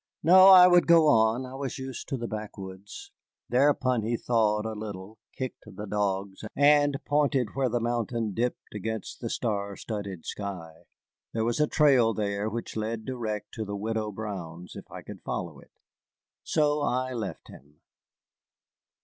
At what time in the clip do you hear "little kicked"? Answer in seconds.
4.73-5.63